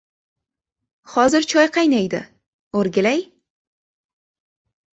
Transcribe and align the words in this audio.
—Hozir 1.15 1.45
choy 1.51 1.69
qaynaydi, 1.75 2.23
o‘rgilay! 2.81 3.25